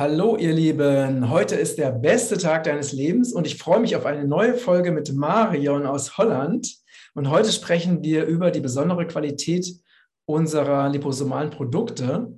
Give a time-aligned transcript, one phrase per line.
[0.00, 4.06] Hallo ihr Lieben, heute ist der beste Tag deines Lebens und ich freue mich auf
[4.06, 6.74] eine neue Folge mit Marion aus Holland.
[7.12, 9.66] Und heute sprechen wir über die besondere Qualität
[10.24, 12.32] unserer liposomalen Produkte.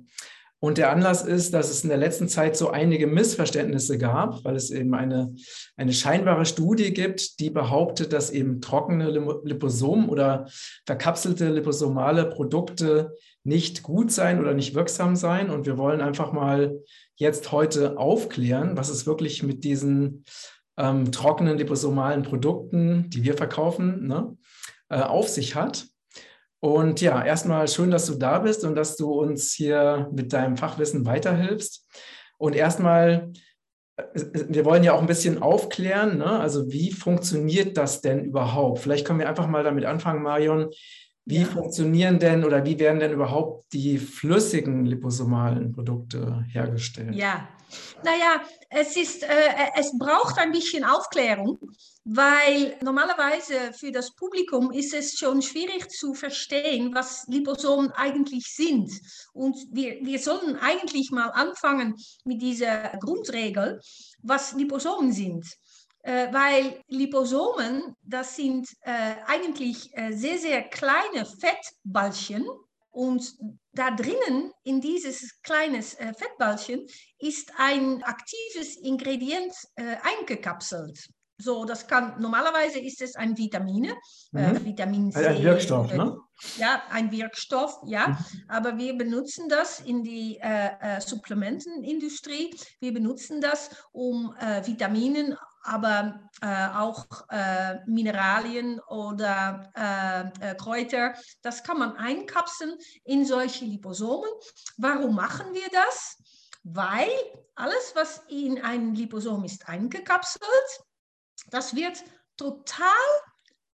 [0.59, 4.57] Und der Anlass ist, dass es in der letzten Zeit so einige Missverständnisse gab, weil
[4.57, 5.33] es eben eine,
[5.77, 9.09] eine scheinbare Studie gibt, die behauptet, dass eben trockene
[9.43, 10.47] Liposomen oder
[10.85, 13.13] verkapselte liposomale Produkte
[13.45, 15.49] nicht gut sein oder nicht wirksam sein.
[15.49, 16.81] Und wir wollen einfach mal
[17.15, 20.25] jetzt heute aufklären, was es wirklich mit diesen
[20.77, 24.35] ähm, trockenen liposomalen Produkten, die wir verkaufen, ne,
[24.89, 25.85] äh, auf sich hat.
[26.59, 30.55] Und ja, erstmal schön, dass du da bist und dass du uns hier mit deinem
[30.55, 31.85] Fachwissen weiterhilfst.
[32.37, 33.31] Und erstmal,
[33.97, 34.03] äh,
[34.47, 36.39] wir wollen ja auch ein bisschen aufklären, ne?
[36.39, 38.79] also wie funktioniert das denn überhaupt?
[38.79, 40.69] Vielleicht können wir einfach mal damit anfangen, Marion.
[41.25, 41.45] Wie ja.
[41.45, 47.15] funktionieren denn oder wie werden denn überhaupt die flüssigen liposomalen Produkte hergestellt?
[47.15, 47.47] Ja,
[48.03, 51.57] naja, es, ist, äh, es braucht ein bisschen Aufklärung,
[52.03, 58.91] weil normalerweise für das Publikum ist es schon schwierig zu verstehen, was Liposomen eigentlich sind.
[59.33, 63.79] Und wir, wir sollen eigentlich mal anfangen mit dieser Grundregel,
[64.21, 65.45] was Liposomen sind.
[66.03, 72.45] Äh, weil Liposomen, das sind äh, eigentlich äh, sehr, sehr kleine Fettballchen
[72.91, 73.35] und
[73.71, 76.85] da drinnen in dieses kleines äh, Fettballchen
[77.19, 81.07] ist ein aktives Ingredient äh, eingekapselt.
[81.37, 83.95] So, das kann, normalerweise ist es ein Vitamine,
[84.35, 84.65] äh, mhm.
[84.65, 85.25] Vitamin C.
[85.25, 86.17] Ein Wirkstoff, ne?
[86.57, 88.09] Ja, ein Wirkstoff, ja.
[88.09, 88.17] Mhm.
[88.49, 92.53] Aber wir benutzen das in die äh, Supplementenindustrie.
[92.79, 101.15] Wir benutzen das, um äh, Vitaminen aber äh, auch äh, Mineralien oder äh, äh, Kräuter,
[101.41, 104.29] das kann man einkapseln in solche Liposomen.
[104.77, 106.17] Warum machen wir das?
[106.63, 107.09] Weil
[107.55, 110.43] alles, was in einem Liposom ist eingekapselt,
[111.49, 112.03] das wird
[112.37, 112.87] total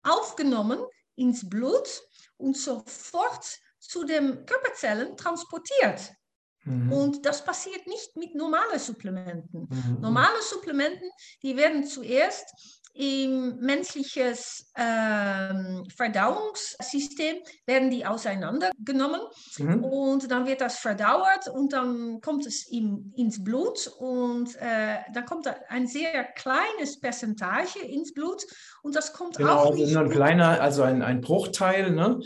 [0.03, 0.80] aufgenommen
[1.16, 2.02] ins Blut
[2.38, 6.13] und sofort zu den Körperzellen transportiert.
[6.66, 6.92] Mhm.
[6.92, 9.68] Und das passiert nicht mit normalen Supplementen.
[9.70, 9.97] Mhm.
[10.02, 11.09] Normale Supplementen,
[11.42, 12.53] die werden zuerst
[12.94, 14.34] im menschlichen
[14.75, 19.22] ähm, Verdauungssystem werden die auseinandergenommen
[19.58, 19.84] mhm.
[19.84, 25.25] und dann wird das verdauert und dann kommt es in, ins Blut und äh, dann
[25.25, 28.44] kommt ein sehr kleines Percentage ins Blut
[28.81, 32.19] und das kommt genau, auch also ein kleiner, also ein, ein Bruchteil ne,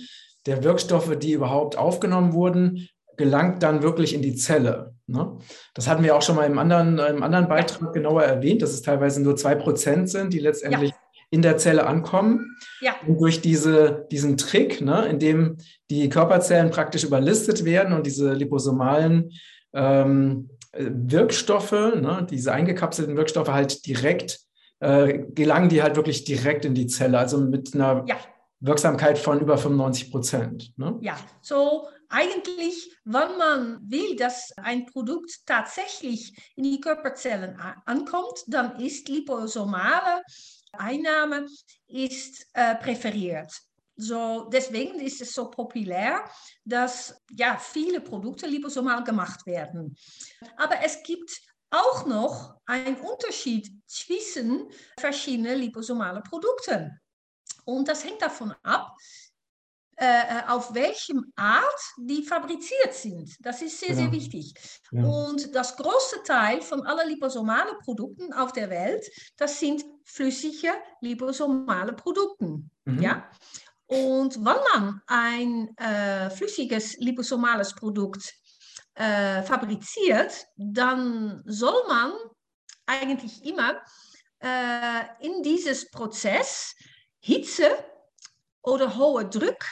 [0.46, 4.94] der Wirkstoffe, die überhaupt aufgenommen wurden, gelangt dann wirklich in die Zelle.
[5.08, 5.38] Ne?
[5.74, 8.82] Das hatten wir auch schon mal im anderen, im anderen Beitrag genauer erwähnt, dass es
[8.82, 10.98] teilweise nur zwei Prozent sind, die letztendlich ja.
[11.30, 12.58] in der Zelle ankommen.
[12.82, 12.96] Ja.
[13.06, 15.58] Und durch diese, diesen Trick, ne, in dem
[15.90, 19.32] die Körperzellen praktisch überlistet werden und diese liposomalen
[19.74, 24.40] ähm, Wirkstoffe, ne, diese eingekapselten Wirkstoffe halt direkt,
[24.80, 28.16] äh, gelangen die halt wirklich direkt in die Zelle, also mit einer ja.
[28.60, 30.74] Wirksamkeit von über 95 Prozent.
[30.78, 30.98] Ne?
[31.02, 38.80] Ja, so eigentlich, wenn man will, dass ein Produkt tatsächlich in die Körperzellen ankommt, dann
[38.80, 40.22] ist liposomale
[40.74, 41.48] Einnahme
[41.88, 43.52] ist, äh, präferiert.
[43.96, 46.24] So, deswegen ist es so populär,
[46.64, 49.96] dass ja, viele Produkte liposomal gemacht werden.
[50.58, 51.32] Aber es gibt
[51.70, 54.70] auch noch einen Unterschied zwischen
[55.00, 57.00] verschiedenen liposomalen Produkten.
[57.66, 58.96] Und das hängt davon ab,
[60.48, 63.36] auf welchem Art die fabriziert sind.
[63.40, 64.02] Das ist sehr, genau.
[64.02, 64.54] sehr wichtig.
[64.92, 65.04] Ja.
[65.04, 69.06] Und das große Teil von allen liposomalen Produkten auf der Welt,
[69.38, 72.64] das sind flüssige liposomale Produkte.
[72.86, 73.02] Mhm.
[73.02, 73.30] Ja?
[73.88, 74.44] Und wenn
[74.74, 78.34] man ein äh, flüssiges liposomales Produkt
[78.96, 82.14] äh, fabriziert, dann soll man
[82.86, 83.82] eigentlich immer
[84.40, 86.76] äh, in dieses Prozess
[87.20, 87.70] Hitze
[88.62, 89.64] oder hoher Druck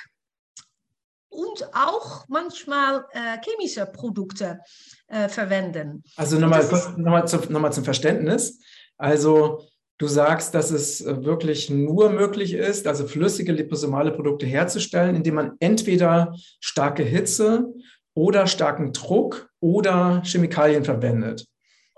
[1.32, 4.60] und auch manchmal äh, chemische Produkte
[5.08, 6.04] äh, verwenden.
[6.18, 6.64] Also nochmal,
[6.98, 8.60] nochmal, zu, nochmal zum Verständnis.
[8.98, 9.64] Also
[9.98, 15.36] du sagst, dass es äh, wirklich nur möglich ist, also flüssige liposomale Produkte herzustellen, indem
[15.36, 17.74] man entweder starke Hitze
[18.14, 21.48] oder starken Druck oder Chemikalien verwendet.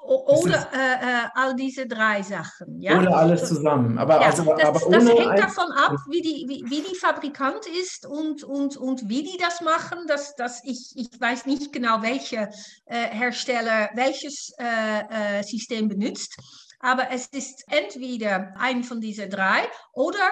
[0.05, 2.79] Oder äh, äh, all diese drei Sachen.
[2.81, 2.99] Ja?
[2.99, 3.97] Oder alles zusammen.
[3.97, 7.65] Aber, ja, also, das, aber das hängt davon ab, wie die, wie, wie, die Fabrikant
[7.81, 9.99] ist und, und, und wie die das machen.
[10.07, 12.49] Das, das ich, ich weiß nicht genau, welcher
[12.85, 16.37] äh, Hersteller welches äh, äh, System benutzt.
[16.79, 19.61] Aber es ist entweder ein von diesen drei
[19.93, 20.31] oder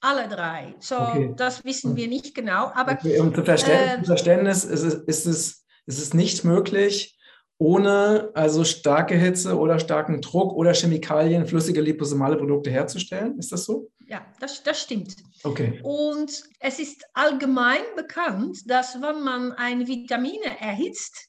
[0.00, 0.74] alle drei.
[0.80, 1.32] So, okay.
[1.36, 2.72] das wissen wir nicht genau.
[2.74, 3.20] Aber, okay.
[3.20, 7.16] Und zum Verständnis, äh, Verständnis ist, es, ist, es, ist es nicht möglich,
[7.58, 13.38] ohne also starke Hitze oder starken Druck oder Chemikalien flüssige liposomale Produkte herzustellen.
[13.38, 13.90] Ist das so?
[14.06, 15.16] Ja, das, das stimmt.
[15.44, 15.80] Okay.
[15.82, 21.28] Und es ist allgemein bekannt, dass wenn man eine Vitamine erhitzt,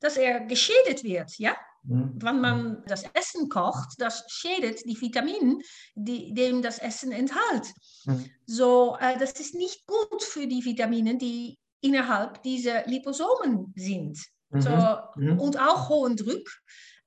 [0.00, 1.56] dass er geschädigt wird, ja?
[1.84, 2.12] Mhm.
[2.16, 5.58] Wenn man das Essen kocht, das schädigt die Vitamine,
[5.94, 7.72] die dem das Essen enthält.
[8.04, 8.26] Mhm.
[8.44, 14.18] So, äh, das ist nicht gut für die Vitamine, die innerhalb dieser Liposomen sind.
[14.50, 14.60] Mhm.
[14.60, 15.38] So, mhm.
[15.38, 16.48] Und auch hohen Druck,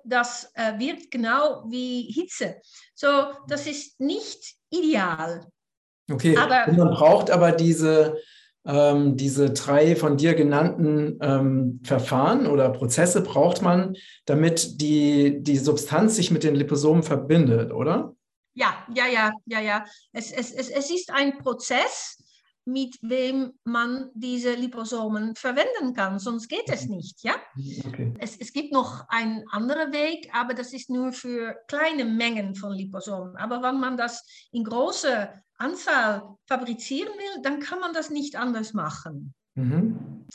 [0.04, 2.58] das äh, wirkt genau wie Hitze.
[2.94, 3.08] So,
[3.48, 5.48] das ist nicht ideal.
[6.12, 8.18] Okay, aber, und man braucht aber diese,
[8.66, 13.96] ähm, diese drei von dir genannten ähm, Verfahren oder Prozesse braucht man,
[14.26, 18.14] damit die, die Substanz sich mit den Liposomen verbindet, oder?
[18.56, 19.86] Ja, ja, ja, ja, ja.
[20.12, 22.23] Es, es, es, es ist ein Prozess,
[22.66, 26.96] mit wem man diese Liposomen verwenden kann, sonst geht es mhm.
[26.96, 27.24] nicht.
[27.24, 27.36] Ja?
[27.88, 28.14] Okay.
[28.20, 32.72] Es, es gibt noch einen anderen Weg, aber das ist nur für kleine Mengen von
[32.72, 33.36] Liposomen.
[33.38, 38.74] Aber wenn man das in großer Anzahl fabrizieren will, dann kann man das nicht anders
[38.74, 39.34] machen.
[39.56, 40.28] Mhm.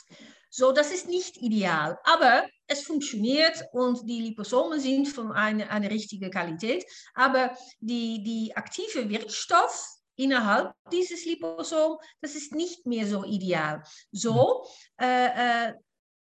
[0.51, 5.91] So, das ist nicht ideal, aber es funktioniert und die Liposomen sind von einer eine
[5.91, 6.85] richtigen Qualität.
[7.13, 13.81] Aber die, die aktive Wirkstoff innerhalb dieses Liposom, das ist nicht mehr so ideal.
[14.11, 14.65] So,
[14.99, 15.73] äh, äh,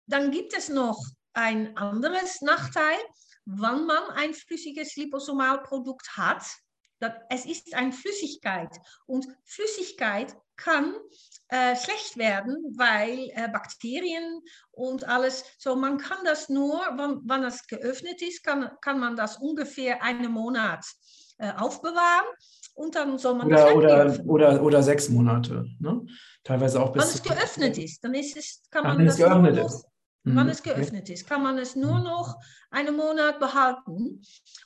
[0.05, 0.99] dann gibt es noch
[1.33, 2.97] ein anderes Nachteil,
[3.45, 6.43] wenn man ein flüssiges Liposomalprodukt hat.
[6.99, 8.69] Das, es ist eine Flüssigkeit
[9.05, 10.93] und Flüssigkeit kann
[11.47, 14.41] äh, schlecht werden, weil äh, Bakterien
[14.71, 19.15] und alles, so man kann das nur, wenn, wenn es geöffnet ist, kann, kann man
[19.15, 20.85] das ungefähr einen Monat
[21.37, 22.27] äh, aufbewahren
[22.79, 25.65] und dann soll man oder, oder, oder, oder sechs Monate.
[25.79, 26.05] Ne?
[26.45, 27.03] Teilweise auch bis.
[27.03, 29.85] Wenn es geöffnet ist, dann ist es, kann man das es geöffnet noch, ist.
[30.23, 30.35] Mhm.
[30.37, 32.35] Wenn es geöffnet ist, kann man es nur noch
[32.71, 34.21] einen Monat behalten.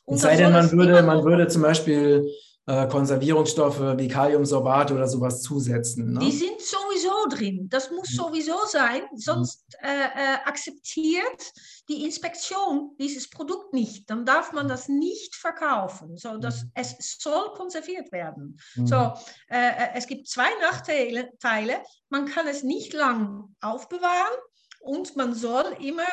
[0.06, 2.24] Und es sei denn, man würde, man würde zum Beispiel
[2.65, 6.13] äh, Konservierungsstoffe wie Kaliumsorbat oder sowas zusetzen.
[6.13, 6.19] Ne?
[6.19, 7.68] Die sind sowieso drin.
[7.69, 8.15] Das muss mhm.
[8.15, 11.51] sowieso sein, sonst äh, äh, akzeptiert
[11.89, 14.10] die Inspektion dieses Produkt nicht.
[14.10, 16.18] Dann darf man das nicht verkaufen.
[16.18, 16.71] So, dass mhm.
[16.75, 18.57] es soll konserviert werden.
[18.75, 18.88] Mhm.
[18.88, 19.13] So,
[19.50, 21.83] äh, äh, es gibt zwei Nachteile.
[22.10, 24.38] Man kann es nicht lang aufbewahren
[24.80, 26.07] und man soll immer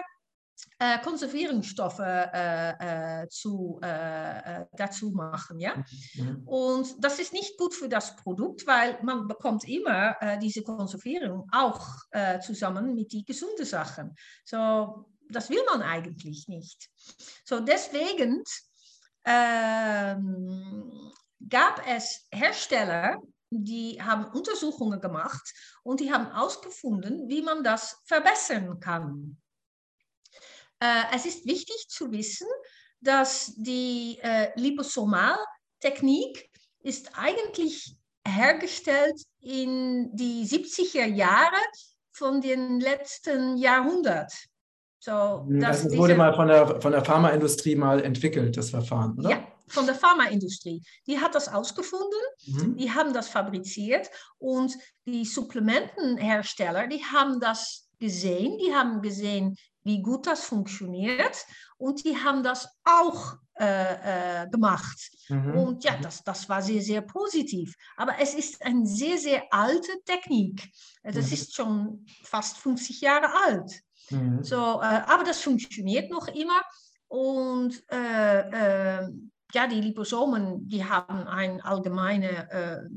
[0.79, 5.61] äh, Konservierungsstoffe äh, äh, zu, äh, äh, dazu machen.
[5.61, 5.85] Ja?
[6.15, 6.43] Mhm.
[6.47, 11.49] Und das ist nicht gut für das Produkt, weil man bekommt immer äh, diese Konservierung
[11.53, 11.81] auch
[12.45, 14.15] zusammen mit den gesunden Sachen.
[14.45, 16.89] So, das will man eigentlich nicht.
[17.45, 18.43] So, deswegen
[19.25, 21.13] ähm,
[21.49, 23.21] gab es Hersteller,
[23.51, 25.53] die haben Untersuchungen gemacht
[25.83, 29.37] und die haben herausgefunden, wie man das verbessern kann.
[30.81, 32.49] Äh, es ist wichtig zu wissen,
[33.01, 36.51] dass die äh, Liposomaltechnik
[36.83, 37.97] ist eigentlich
[38.27, 41.57] hergestellt in die 70er Jahre
[42.13, 44.33] von den letzten Jahrhundert.
[44.99, 49.31] So, das also wurde mal von der, von der Pharmaindustrie mal entwickelt, das Verfahren, oder?
[49.31, 50.83] Ja, von der Pharmaindustrie.
[51.07, 52.77] Die hat das ausgefunden, mhm.
[52.77, 54.75] die haben das fabriziert und
[55.07, 61.45] die Supplementenhersteller, die haben das gesehen, die haben gesehen, wie gut das funktioniert
[61.79, 65.11] und die haben das auch äh, äh, gemacht.
[65.29, 65.55] Mhm.
[65.55, 66.03] Und ja, mhm.
[66.03, 67.75] das, das war sehr, sehr positiv.
[67.97, 70.71] Aber es ist eine sehr, sehr alte Technik.
[71.03, 71.33] Äh, das mhm.
[71.33, 73.83] ist schon fast 50 Jahre alt.
[74.11, 74.43] Mhm.
[74.43, 76.63] So, äh, aber das funktioniert noch immer
[77.09, 79.09] und äh, äh,
[79.53, 82.89] ja, die Liposomen, die haben eine allgemeine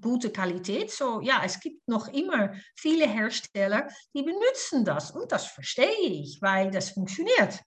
[0.00, 0.90] gute Qualität.
[0.90, 6.40] So, ja, es gibt noch immer viele Hersteller, die benutzen das und das verstehe ich,
[6.40, 7.60] weil das funktioniert.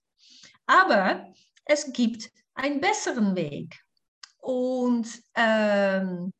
[0.66, 1.26] Aber
[1.64, 3.78] es gibt einen besseren Weg.
[4.38, 6.32] Und ähm,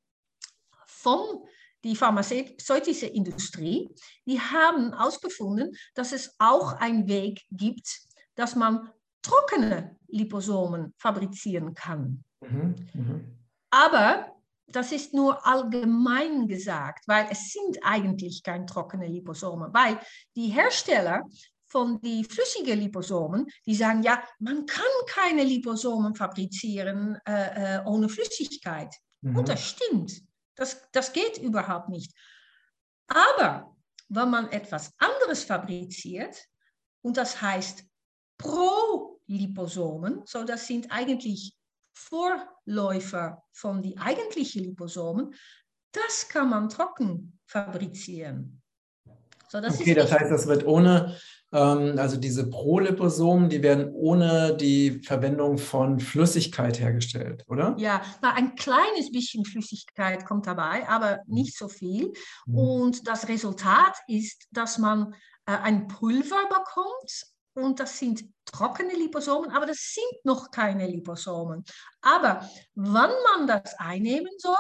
[0.87, 1.45] von
[1.85, 3.89] die pharmazeutische Industrie,
[4.27, 8.01] die haben herausgefunden, dass es auch einen Weg gibt,
[8.35, 8.91] dass man
[9.23, 12.25] trockene Liposomen fabrizieren kann.
[12.41, 13.21] Mhm, mh.
[13.71, 14.40] Aber
[14.73, 19.99] das ist nur allgemein gesagt, weil es sind eigentlich keine trockenen Liposomen, weil
[20.37, 21.23] die Hersteller
[21.67, 28.09] von die flüssigen Liposomen, die sagen, ja, man kann keine Liposomen fabrizieren äh, äh, ohne
[28.09, 28.93] Flüssigkeit.
[29.21, 29.37] Mhm.
[29.37, 30.21] Und das stimmt.
[30.57, 32.13] Das, das geht überhaupt nicht.
[33.07, 33.77] Aber
[34.09, 36.37] wenn man etwas anderes fabriziert,
[37.03, 37.85] und das heißt
[38.37, 41.57] Pro-Liposomen, so das sind eigentlich
[41.93, 45.35] Vorläufer von die eigentlichen Liposomen,
[45.93, 48.63] das kann man trocken fabrizieren.
[49.49, 51.17] So, das okay, das heißt, das wird ohne,
[51.53, 57.75] ähm, also diese Proliposomen, die werden ohne die Verwendung von Flüssigkeit hergestellt, oder?
[57.77, 62.13] Ja, na, ein kleines bisschen Flüssigkeit kommt dabei, aber nicht so viel.
[62.47, 62.55] Mhm.
[62.57, 65.15] Und das Resultat ist, dass man
[65.47, 71.65] äh, ein Pulver bekommt und das sind trockene Liposomen, aber das sind noch keine Liposomen.
[72.01, 74.55] Aber wann man das einnehmen soll,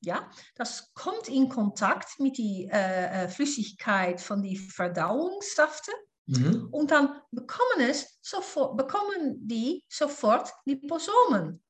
[0.00, 5.94] ja, das kommt in Kontakt mit der äh, äh, Flüssigkeit von den Verdauungssäften
[6.26, 6.68] mhm.
[6.70, 11.62] und dann bekommen, es sofort, bekommen die sofort Liposomen.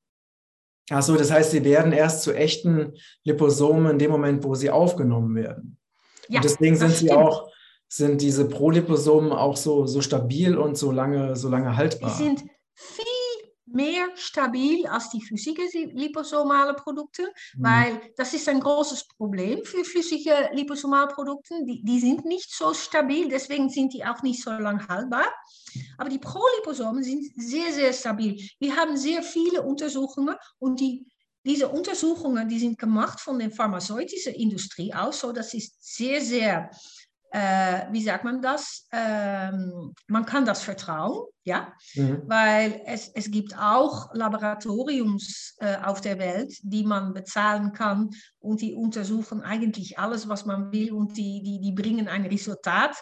[0.91, 2.95] Achso, das heißt, sie werden erst zu echten
[3.25, 5.79] Liposomen in dem Moment, wo sie aufgenommen werden.
[6.29, 7.51] Ja, und deswegen sind sie auch,
[7.89, 12.11] sind diese Proliposomen auch so, so stabil und so lange, so lange haltbar.
[12.11, 13.05] Die sind viel
[13.73, 17.65] mehr stabil als die flüssige liposomale Produkte, mhm.
[17.65, 21.55] weil das ist ein großes Problem für flüssige liposomale Produkte.
[21.65, 25.27] Die, die sind nicht so stabil, deswegen sind die auch nicht so lang haltbar.
[25.97, 28.41] Aber die Proliposomen sind sehr, sehr stabil.
[28.59, 31.07] Wir haben sehr viele Untersuchungen und die
[31.45, 36.69] diese Untersuchungen, die sind gemacht von der pharmazeutischen Industrie aus, so das ist sehr, sehr
[37.31, 38.87] äh, wie sagt man das?
[38.93, 42.23] Ähm, man kann das vertrauen, ja, mhm.
[42.27, 48.61] weil es, es gibt auch Laboratoriums äh, auf der Welt, die man bezahlen kann und
[48.61, 52.97] die untersuchen eigentlich alles, was man will und die, die, die bringen ein Resultat,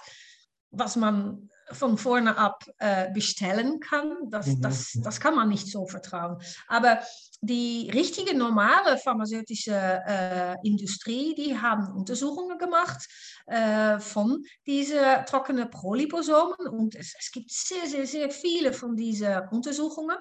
[0.71, 4.17] was man von vorne ab äh, bestellen kann.
[4.31, 4.61] Das, mhm.
[4.61, 6.39] das, das kann man nicht so vertrauen.
[6.69, 7.01] Aber
[7.41, 13.07] die richtige normale pharmazeutische äh, Industrie, die haben Untersuchungen gemacht
[13.47, 19.49] äh, von diesen trockenen Proliposomen und es, es, gibt sehr, sehr, sehr viele von diesen
[19.51, 20.17] Untersuchungen.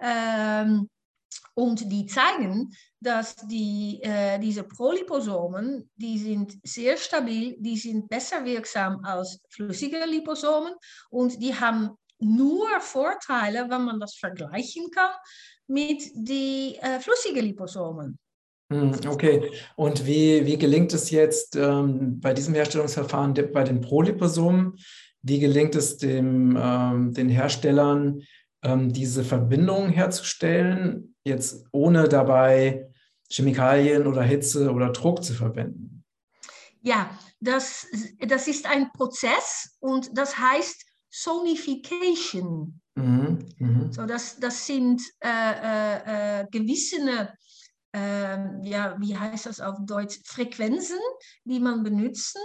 [0.00, 0.88] Ähm,
[1.54, 2.70] und die zeigen,
[3.00, 10.04] dass die, äh, diese Proliposomen, die sind sehr stabil, die sind besser wirksam als flüssige
[10.06, 10.74] Liposomen
[11.10, 15.10] und die haben nur Vorteile, wenn man das vergleichen kann
[15.66, 18.18] mit den äh, flüssigen Liposomen.
[18.72, 24.76] Hm, okay, und wie, wie gelingt es jetzt ähm, bei diesem Herstellungsverfahren bei den Proliposomen?
[25.22, 28.22] Wie gelingt es dem, ähm, den Herstellern,
[28.62, 32.90] ähm, diese Verbindung herzustellen, jetzt ohne dabei
[33.30, 36.04] Chemikalien oder Hitze oder Druck zu verwenden?
[36.80, 37.86] Ja, das,
[38.18, 42.80] das ist ein Prozess und das heißt Sonification.
[42.94, 43.92] Mhm, mh.
[43.92, 47.32] So, das, das sind äh, äh, äh gewisse,
[47.94, 50.98] äh, ja, wie heißt das auf Deutsch, Frequenzen,
[51.44, 52.40] die man benutzen,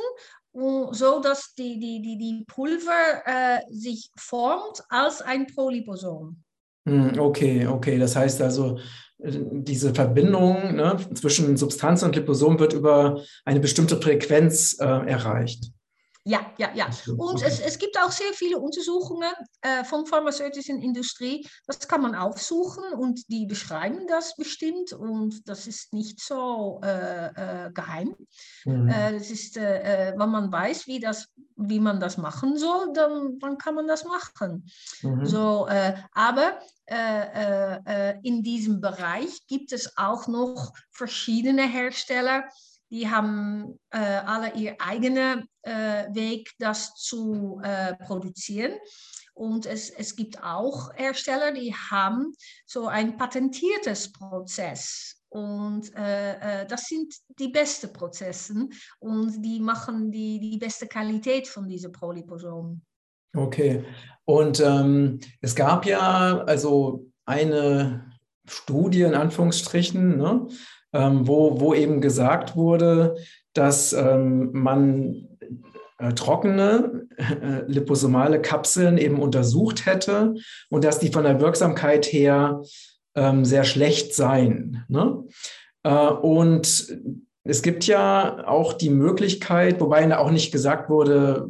[0.53, 6.43] so dass die, die, die, die Pulver äh, sich formt als ein Proliposom.
[6.88, 8.00] Hm, okay, okay.
[8.00, 8.79] Das heißt also,
[9.20, 15.72] äh, diese Verbindung ne, zwischen Substanz und Liposom wird über eine bestimmte Frequenz äh, erreicht.
[16.27, 16.89] Ja, ja, ja.
[17.17, 19.31] Und es, es gibt auch sehr viele Untersuchungen
[19.62, 21.48] äh, von pharmazeutischen Industrie.
[21.67, 27.27] Das kann man aufsuchen und die beschreiben das bestimmt und das ist nicht so äh,
[27.27, 28.13] äh, geheim.
[28.65, 28.89] Mhm.
[28.89, 32.91] Äh, das ist, äh, äh, wenn man weiß, wie, das, wie man das machen soll,
[32.91, 34.69] dann, dann kann man das machen.
[35.01, 35.25] Mhm.
[35.25, 35.67] So,
[36.13, 36.60] aber
[38.24, 42.46] in diesem Bereich gibt es auch noch verschiedene Hersteller,
[42.89, 48.74] die haben äh, alle ihr eigenen äh, Weg, das zu äh, produzieren.
[49.34, 52.34] Und es, es gibt auch Hersteller, die haben
[52.65, 55.22] so ein patentiertes Prozess.
[55.29, 58.67] Und äh, äh, das sind die besten Prozesse
[59.00, 62.82] und die machen die, die beste Qualität von diesen Proliposomen.
[63.36, 63.84] Okay.
[64.25, 68.12] Und ähm, es gab ja also eine
[68.48, 70.48] Studie in Anführungsstrichen, ne,
[70.98, 73.16] ähm, wo, wo eben gesagt wurde,
[73.54, 75.27] dass ähm, man
[76.00, 80.36] äh, trockene äh, liposomale Kapseln eben untersucht hätte
[80.70, 82.63] und dass die von der Wirksamkeit her
[83.16, 84.84] ähm, sehr schlecht seien.
[84.88, 85.24] Ne?
[85.84, 86.98] Äh, und
[87.44, 91.50] es gibt ja auch die Möglichkeit, wobei auch nicht gesagt wurde,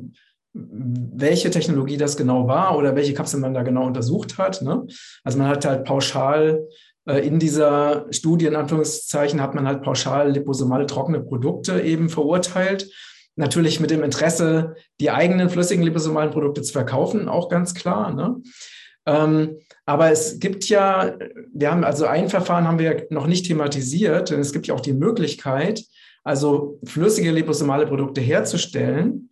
[0.54, 4.62] welche Technologie das genau war oder welche Kapsel man da genau untersucht hat.
[4.62, 4.86] Ne?
[5.24, 6.74] Also man hat halt pauschal äh,
[7.12, 12.92] in dieser Studie, in Anführungszeichen, hat man halt pauschal liposomale trockene Produkte eben verurteilt.
[13.36, 18.14] Natürlich mit dem Interesse, die eigenen flüssigen liposomalen Produkte zu verkaufen, auch ganz klar.
[18.14, 18.42] Ne?
[19.06, 21.16] Ähm, aber es gibt ja,
[21.54, 24.82] wir haben also ein Verfahren haben wir noch nicht thematisiert, denn es gibt ja auch
[24.82, 25.86] die Möglichkeit,
[26.24, 29.30] also flüssige liposomale Produkte herzustellen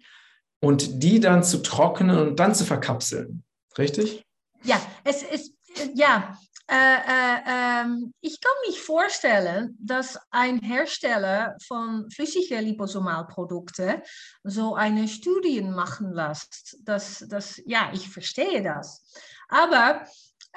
[0.61, 3.43] und die dann zu trocknen und dann zu verkapseln.
[3.77, 4.23] Richtig?
[4.63, 5.53] Ja, es ist,
[5.93, 14.01] ja, äh, äh, ähm, ich kann mich vorstellen, dass ein Hersteller von flüssigen Liposomalprodukten
[14.43, 16.77] so eine Studie machen lässt.
[16.81, 19.03] Das, das, ja, ich verstehe das.
[19.47, 20.05] Aber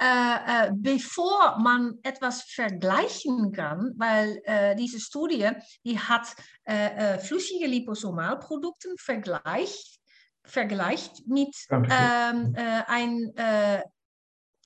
[0.00, 5.50] äh, äh, bevor man etwas vergleichen kann, weil äh, diese Studie,
[5.84, 6.34] die hat
[6.64, 9.98] äh, äh, flüssige Liposomalprodukte vergleicht,
[10.44, 13.34] vergleicht mit ähm, äh, ein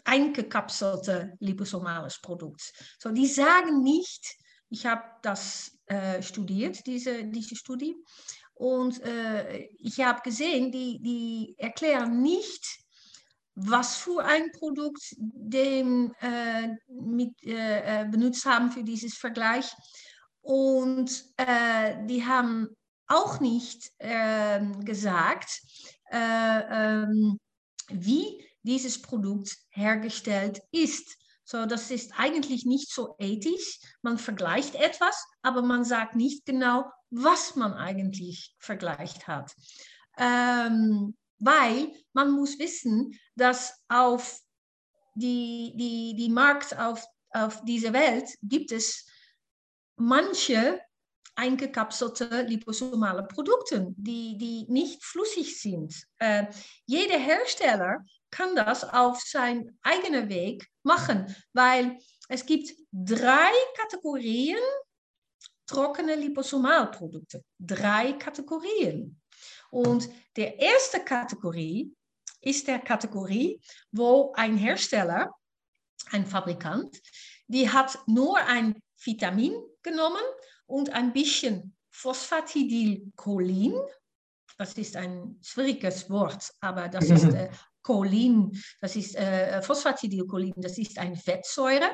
[0.04, 2.72] eingekapselte liposomales Produkt.
[2.98, 4.36] So, die sagen nicht,
[4.68, 5.78] ich habe das
[6.20, 7.94] studiert, diese, diese Studie,
[8.54, 9.02] und
[9.78, 12.82] ich habe gesehen, die, die erklären nicht,
[13.54, 19.72] was für ein Produkt den äh, mit, äh, äh, benutzt haben für dieses Vergleich.
[20.40, 22.68] Und äh, die haben
[23.06, 25.60] auch nicht ähm, gesagt,
[26.10, 27.38] äh, ähm,
[27.88, 31.16] wie dieses Produkt hergestellt ist.
[31.44, 33.80] So, das ist eigentlich nicht so ethisch.
[34.02, 39.54] Man vergleicht etwas, aber man sagt nicht genau, was man eigentlich vergleicht hat.
[40.16, 44.40] Ähm, weil man muss wissen, dass auf
[45.14, 49.06] die, die, die Markt auf, auf dieser Welt gibt es
[49.96, 50.80] manche
[51.34, 56.06] eingekapselte liposomale Produkte, die, die nicht flüssig sind.
[56.18, 56.46] Äh,
[56.86, 61.98] jeder Hersteller kann das auf seinen eigenen Weg machen, weil
[62.28, 64.58] es gibt drei Kategorien
[65.66, 67.42] trockene Liposomalprodukte.
[67.58, 69.20] Drei Kategorien.
[69.70, 71.94] Und der erste Kategorie
[72.40, 73.60] ist der Kategorie,
[73.90, 75.32] wo ein Hersteller,
[76.10, 77.00] ein Fabrikant,
[77.46, 80.22] die hat nur ein Vitamin genommen
[80.66, 83.74] und ein bisschen Phosphatidylcholin.
[84.58, 87.50] Das ist ein schwieriges Wort, aber das ist äh,
[87.82, 91.90] Cholin, das ist äh, Phosphatidylcholin, das ist eine Fettsäure.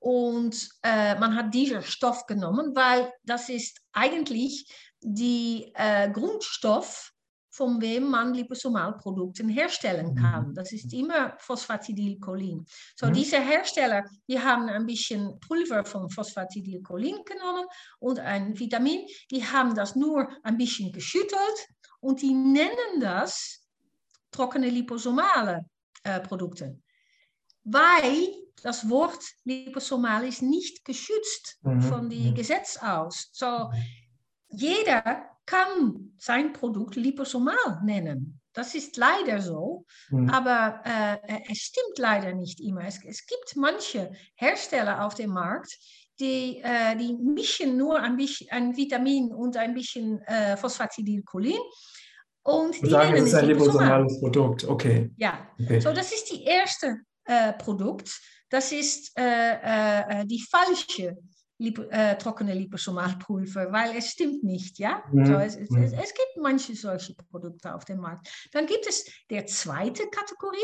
[0.00, 4.66] Und äh, man hat diesen Stoff genommen, weil das ist eigentlich
[5.00, 7.12] die äh, Grundstoff,
[7.58, 10.14] von wem man Liposomalprodukte herstellen mhm.
[10.14, 10.54] kann.
[10.54, 12.64] Das ist immer Phosphatidylcholin.
[12.94, 13.12] So, mhm.
[13.12, 17.66] diese Hersteller, die haben ein bisschen Pulver von Phosphatidylcholin genommen
[17.98, 19.06] und ein Vitamin.
[19.32, 21.58] Die haben das nur ein bisschen geschüttelt
[22.00, 23.66] und die nennen das
[24.30, 25.66] trockene liposomale
[26.04, 26.78] äh, Produkte.
[27.64, 31.82] Weil das Wort liposomal ist nicht geschützt mhm.
[31.82, 33.30] von dem Gesetz aus.
[33.32, 33.84] So, mhm
[34.50, 38.40] jeder kann sein Produkt liposomal nennen.
[38.52, 40.28] Das ist leider so, mhm.
[40.30, 42.84] aber äh, es stimmt leider nicht immer.
[42.84, 45.78] Es, es, gibt manche Hersteller auf dem Markt,
[46.18, 51.60] die, äh, die mischen nur ein bisschen ein Vitamin und ein bisschen äh, Phosphatidylcholin.
[52.42, 55.10] Und die sagen, es ist ein liposomales Produkt, okay.
[55.16, 55.80] Ja, okay.
[55.80, 58.10] so das ist die erste äh, Produkt.
[58.50, 61.16] Das ist äh, äh, die falsche
[61.58, 65.02] Lip äh, trockene Liposomalpulver, weil es stimmt nicht, ja.
[65.12, 65.26] Mhm.
[65.26, 68.28] So, es, es, es, es, gibt manche solche Produkte auf dem Markt.
[68.52, 70.58] Dann gibt es der zweite Kategorie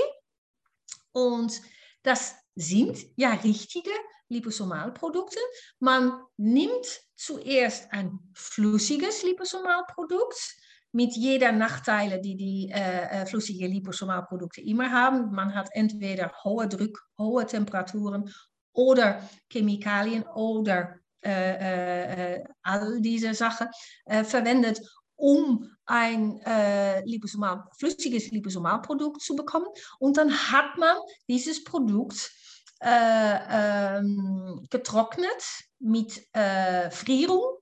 [1.13, 1.61] und
[2.05, 3.91] das sind ja richtige
[4.29, 5.39] Liposomalprodukte.
[5.81, 10.57] Man nimmt zuerst ein flüssiges Liposomalprodukt
[10.93, 15.33] mit jeder Nachteile, die die äh, äh flüssige Liposomalprodukte immer haben.
[15.33, 18.33] Man hat entweder hohe Druck, hohe Temperaturen
[18.75, 23.69] oder Chemikalien oder äh, äh, äh, all diese Sachen
[24.05, 24.83] äh, verwendet,
[25.17, 29.67] um ein äh, Liposomal, flüssiges Liposomalprodukt zu bekommen.
[29.99, 32.31] Und dann hat man dieses Produkt
[32.81, 35.43] äh, ähm, getrocknet
[35.79, 36.27] mit
[36.91, 37.59] Frierung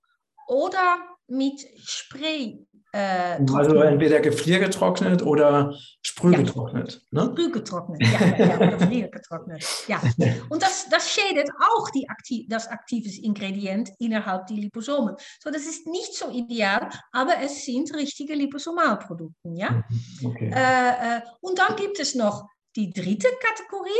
[0.48, 0.98] oder
[1.29, 7.02] mit Spray äh, also entweder gefriergetrocknet oder sprühgetrocknet.
[7.11, 7.24] Ja.
[7.24, 7.31] Ne?
[7.33, 9.64] Sprühgetrocknet, ja, ja, ja oder gefriergetrocknet.
[9.88, 10.02] Ja.
[10.50, 15.16] Und das, das schädet auch die aktiv, das aktive Ingredient innerhalb der Liposomen.
[15.42, 19.48] So, das ist nicht so ideal, aber es sind richtige Liposomalprodukte.
[19.55, 19.70] Ja?
[19.70, 20.50] Mhm, okay.
[20.55, 23.90] Äh, äh, und dann gibt es noch die dritte Kategorie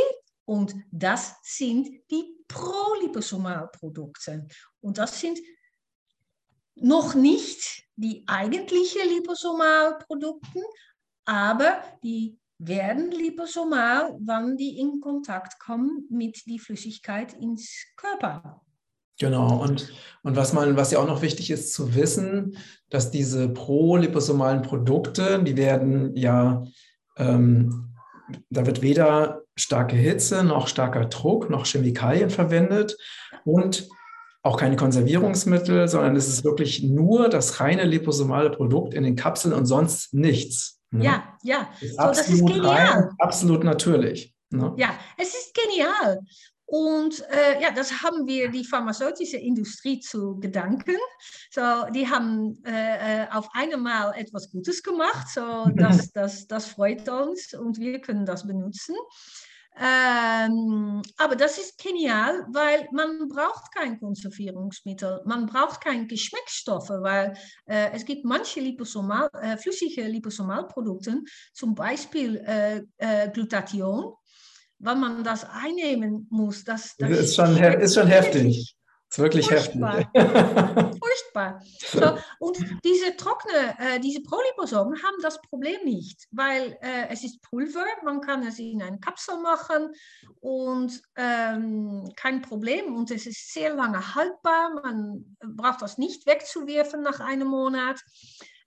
[0.45, 4.45] und das sind die Proliposomalprodukte.
[4.81, 5.39] Und das sind
[6.75, 10.61] noch nicht die eigentlichen Liposomalprodukte,
[11.25, 18.61] aber die werden liposomal, wenn die in Kontakt kommen mit der Flüssigkeit ins Körper.
[19.19, 22.57] Genau, und, und was, man, was ja auch noch wichtig ist zu wissen,
[22.89, 26.63] dass diese pro-liposomalen Produkte, die werden ja,
[27.17, 27.93] ähm,
[28.49, 32.97] da wird weder starke Hitze noch starker Druck noch Chemikalien verwendet
[33.45, 33.87] und
[34.43, 39.53] auch keine Konservierungsmittel, sondern es ist wirklich nur das reine liposomale Produkt in den Kapseln
[39.53, 40.81] und sonst nichts.
[40.91, 41.05] Ne?
[41.05, 41.69] Ja, ja.
[41.79, 42.87] Ist so, absolut das ist genial.
[42.87, 44.35] Rein, absolut natürlich.
[44.49, 44.73] Ne?
[44.77, 46.19] Ja, es ist genial.
[46.65, 50.97] Und äh, ja, das haben wir die pharmazeutische Industrie zu gedanken.
[51.51, 51.61] So,
[51.93, 55.27] die haben äh, äh auf einmal etwas Gutes gemacht.
[55.29, 58.95] So, das, das, das freut uns und wir können das benutzen.
[59.75, 67.33] Ähm, aber das ist genial, weil man braucht kein Konservierungsmittel, man braucht keine Geschmacksstoffe, weil
[67.65, 71.21] äh, es gibt manche Liposomal, äh, flüssige Liposomalprodukte,
[71.53, 74.13] zum Beispiel äh, äh Glutathion,
[74.77, 76.63] wenn man das einnehmen muss.
[76.63, 78.75] Das, das ist, schon, ist schon heftig.
[79.13, 79.97] Ist wirklich Furchtbar.
[79.97, 80.99] heftig.
[80.99, 81.61] Furchtbar.
[81.77, 87.39] So, und diese trockene, äh, diese Proliposomen haben das Problem nicht, weil äh, es ist
[87.43, 89.93] Pulver, man kann es in eine Kapsel machen
[90.39, 94.81] und ähm, kein Problem und es ist sehr lange haltbar.
[94.81, 98.01] Man braucht das nicht wegzuwerfen nach einem Monat.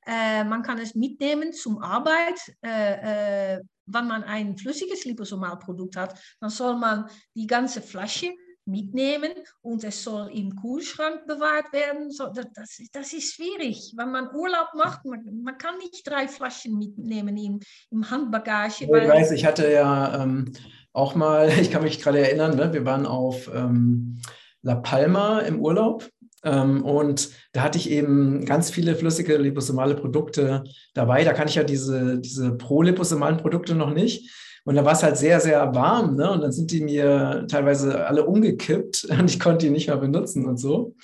[0.06, 2.40] Äh, man kann es mitnehmen zum Arbeit.
[2.64, 8.32] Äh, äh, wenn man ein flüssiges Liposomalprodukt hat, dann soll man die ganze Flasche
[8.66, 9.30] mitnehmen
[9.62, 12.10] und es soll im Kühlschrank bewahrt werden.
[12.10, 15.04] So, das, das, ist schwierig, wenn man Urlaub macht.
[15.04, 18.82] Man, man kann nicht drei Flaschen mitnehmen im, im Handbagage.
[18.82, 20.52] Ich weiß, ich hatte ja ähm,
[20.92, 24.20] auch mal, ich kann mich gerade erinnern, ne, wir waren auf ähm,
[24.62, 26.08] La Palma im Urlaub
[26.44, 31.24] ähm, und da hatte ich eben ganz viele flüssige liposomale Produkte dabei.
[31.24, 34.30] Da kann ich ja diese, diese pro-liposomalen Produkte noch nicht.
[34.66, 36.16] Und da war es halt sehr, sehr warm.
[36.16, 36.28] Ne?
[36.32, 40.44] Und dann sind die mir teilweise alle umgekippt und ich konnte die nicht mehr benutzen
[40.44, 40.94] und so.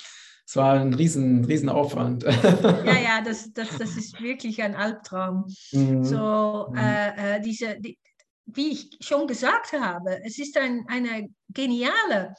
[0.45, 2.23] Es war ein riesen, riesen Aufwand.
[2.23, 5.45] Ja, ja, das, das, das ist wirklich ein Albtraum.
[5.71, 6.03] Mhm.
[6.03, 6.77] So, mhm.
[6.77, 7.97] äh, äh, diese, die,
[8.45, 12.35] wie ich schon gesagt habe, es ist ein, eine geniale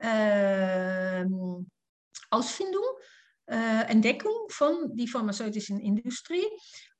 [0.00, 1.24] äh,
[2.28, 2.84] Ausfindung,
[3.46, 6.44] äh, Entdeckung von der pharmazeutischen Industrie.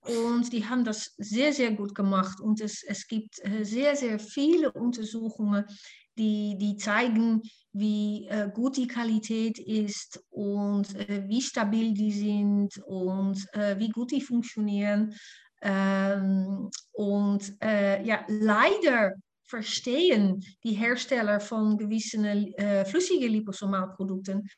[0.00, 2.40] Und die haben das sehr, sehr gut gemacht.
[2.40, 5.64] Und es, es gibt äh, sehr, sehr viele Untersuchungen,
[6.16, 12.78] die, die zeigen, wie äh, gut die Qualität ist und äh, wie stabil die sind
[12.86, 15.14] und wie gut die funktionieren.
[15.60, 22.52] Ähm, und ja, leider verstehen die Hersteller von gewissen
[22.86, 24.48] flüssigen Liposomalprodukten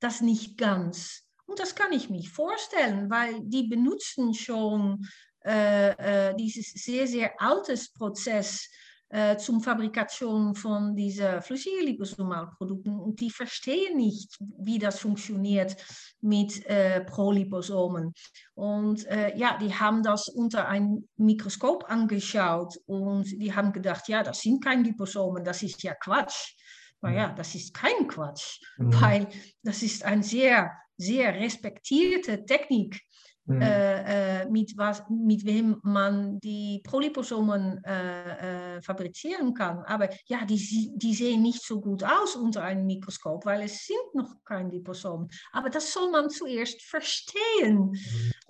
[0.00, 1.27] das nicht ganz.
[1.48, 5.06] Und das kann ich mir vorstellen, weil die benutzen schon
[5.44, 8.68] äh, äh, dieses sehr, sehr altes Prozess
[9.08, 15.74] äh, zum Fabrikation von diesen flüssigen Liposomalprodukten und die verstehen nicht, wie das funktioniert
[16.20, 18.12] mit äh, Proliposomen.
[18.54, 24.22] Und äh, ja, die haben das unter ein Mikroskop angeschaut und die haben gedacht, ja,
[24.22, 26.56] das sind keine Liposomen, das ist ja Quatsch.
[27.00, 29.00] Naja, das ist kein Quatsch, mhm.
[29.00, 29.28] weil
[29.62, 33.00] das ist eine sehr, sehr respektierte Technik,
[33.46, 33.62] mhm.
[33.62, 39.78] äh, äh, mit, was, mit wem man die Polyposomen äh, äh, fabrizieren kann.
[39.84, 44.14] Aber ja, die, die sehen nicht so gut aus unter einem Mikroskop, weil es sind
[44.14, 45.28] noch keine Liposomen.
[45.52, 47.90] Aber das soll man zuerst verstehen,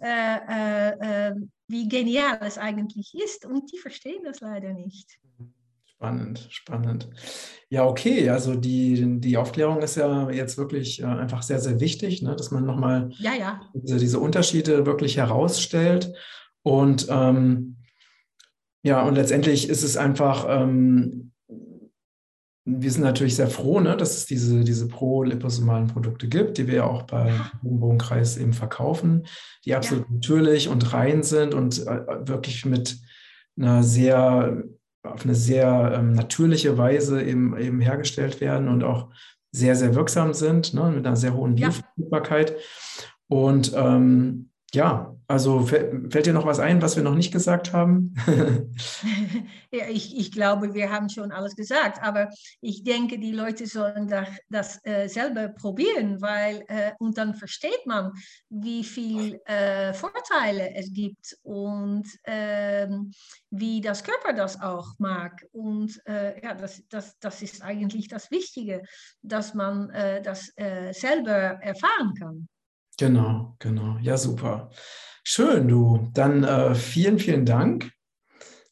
[0.00, 1.50] mhm.
[1.70, 3.44] Wie genial es eigentlich ist.
[3.44, 5.18] Und die verstehen das leider nicht.
[5.98, 7.08] Spannend, spannend.
[7.70, 12.22] Ja, okay, also die, die Aufklärung ist ja jetzt wirklich äh, einfach sehr, sehr wichtig,
[12.22, 13.61] ne, dass man nochmal ja, ja.
[13.74, 16.12] diese, diese Unterschiede wirklich herausstellt.
[16.62, 17.78] Und ähm,
[18.84, 21.32] ja, und letztendlich ist es einfach, ähm,
[22.64, 26.74] wir sind natürlich sehr froh, ne, dass es diese, diese pro-liposomalen Produkte gibt, die wir
[26.74, 29.26] ja auch bei Bogenkreis eben verkaufen,
[29.64, 30.14] die absolut ja.
[30.14, 33.00] natürlich und rein sind und äh, wirklich mit
[33.56, 34.62] einer sehr
[35.12, 39.09] auf eine sehr ähm, natürliche Weise eben, eben hergestellt werden und auch
[39.51, 42.51] sehr, sehr wirksam sind, ne, mit einer sehr hohen Bioverfügbarkeit.
[42.51, 42.57] Ja.
[43.29, 48.14] Und ähm, ja, also fällt dir noch was ein, was wir noch nicht gesagt haben?
[49.70, 52.28] ja, ich, ich glaube, wir haben schon alles gesagt, aber
[52.61, 57.87] ich denke, die Leute sollen das, das äh, selber probieren, weil äh, und dann versteht
[57.87, 58.12] man,
[58.50, 63.11] wie viel äh, Vorteile es gibt und ähm,
[63.50, 65.46] wie das Körper das auch mag.
[65.52, 68.83] Und äh, ja, das, das, das ist eigentlich das Wichtige,
[69.22, 72.48] dass man äh, das äh, selber erfahren kann.
[72.98, 73.96] Genau, genau.
[74.02, 74.70] Ja, super.
[75.22, 76.08] Schön, du.
[76.14, 77.92] Dann äh, vielen, vielen Dank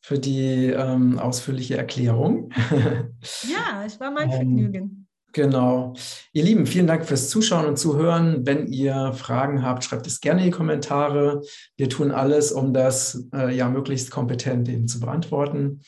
[0.01, 2.51] für die ähm, ausführliche Erklärung.
[3.43, 5.09] Ja, es war mein ähm, Vergnügen.
[5.33, 5.95] Genau.
[6.33, 8.47] Ihr Lieben, vielen Dank fürs Zuschauen und Zuhören.
[8.47, 11.43] Wenn ihr Fragen habt, schreibt es gerne in die Kommentare.
[11.77, 15.83] Wir tun alles, um das äh, ja möglichst kompetent eben zu beantworten.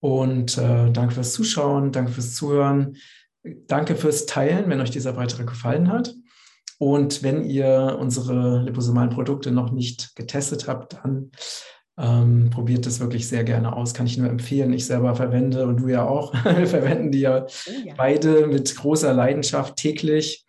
[0.00, 2.96] Und äh, danke fürs Zuschauen, danke fürs Zuhören,
[3.66, 6.14] danke fürs Teilen, wenn euch dieser Beitrag gefallen hat.
[6.78, 11.30] Und wenn ihr unsere liposomalen Produkte noch nicht getestet habt, dann
[11.98, 14.74] Ähm, probiert das wirklich sehr gerne aus, kann ich nur empfehlen.
[14.74, 16.34] Ich selber verwende und du ja auch.
[16.44, 17.94] Wir verwenden die ja, oh ja.
[17.96, 20.44] beide mit großer Leidenschaft täglich.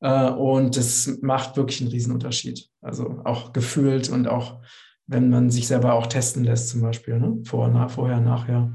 [0.00, 2.68] Äh, und es macht wirklich einen Riesenunterschied.
[2.80, 4.60] Also auch gefühlt und auch,
[5.08, 7.38] wenn man sich selber auch testen lässt, zum Beispiel, ne?
[7.44, 8.70] Vor, nach, vorher, nachher.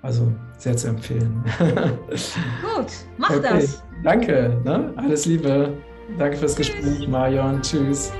[0.00, 1.44] Also sehr zu empfehlen.
[1.58, 3.40] Gut, mach okay.
[3.42, 3.82] das.
[4.04, 4.94] Danke, ne?
[4.96, 5.76] alles Liebe.
[6.16, 6.56] Danke fürs.
[6.56, 7.60] Gespräch, Marion.
[7.62, 8.12] Tschüss.